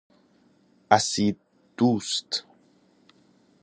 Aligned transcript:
اسیددوست 0.91 2.43